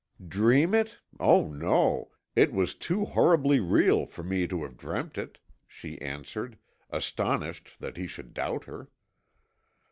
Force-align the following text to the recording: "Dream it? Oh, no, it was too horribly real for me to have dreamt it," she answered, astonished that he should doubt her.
"Dream 0.27 0.73
it? 0.73 0.97
Oh, 1.19 1.49
no, 1.49 2.09
it 2.35 2.51
was 2.51 2.73
too 2.73 3.05
horribly 3.05 3.59
real 3.59 4.07
for 4.07 4.23
me 4.23 4.47
to 4.47 4.63
have 4.63 4.75
dreamt 4.75 5.15
it," 5.15 5.37
she 5.67 6.01
answered, 6.01 6.57
astonished 6.89 7.79
that 7.79 7.97
he 7.97 8.07
should 8.07 8.33
doubt 8.33 8.63
her. 8.63 8.89